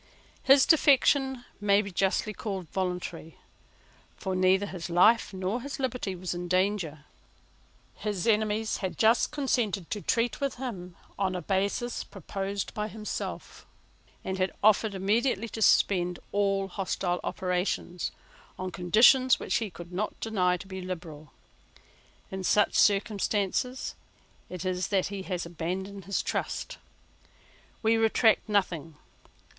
His 0.41 0.65
defection 0.65 1.45
may 1.59 1.83
be 1.83 1.91
justly 1.91 2.33
called 2.33 2.67
voluntary: 2.71 3.37
for 4.17 4.35
neither 4.35 4.65
his 4.65 4.89
life 4.89 5.31
nor 5.31 5.61
his 5.61 5.77
liberty 5.79 6.15
was 6.15 6.33
in 6.33 6.47
danger. 6.47 7.05
His 7.97 8.25
enemies 8.25 8.77
had 8.77 8.97
just 8.97 9.29
consented 9.31 9.91
to 9.91 10.01
treat 10.01 10.41
with 10.41 10.55
him 10.55 10.95
on 11.19 11.35
a 11.35 11.41
basis 11.43 12.03
proposed 12.03 12.73
by 12.73 12.87
himself, 12.87 13.67
and 14.25 14.39
had 14.39 14.51
offered 14.63 14.95
immediately 14.95 15.47
to 15.49 15.61
suspend 15.61 16.17
all 16.31 16.67
hostile 16.67 17.19
operations, 17.23 18.11
on 18.57 18.71
conditions 18.71 19.39
which 19.39 19.57
he 19.57 19.69
could 19.69 19.91
not 19.93 20.19
deny 20.19 20.57
to 20.57 20.65
be 20.65 20.81
liberal. 20.81 21.31
In 22.31 22.43
such 22.43 22.73
circumstances 22.73 23.93
it 24.49 24.65
is 24.65 24.87
that 24.87 25.09
he 25.13 25.21
has 25.29 25.45
abandoned 25.45 26.05
his 26.05 26.23
trust. 26.23 26.79
We 27.83 27.97
retract 27.97 28.49
nothing. 28.49 28.95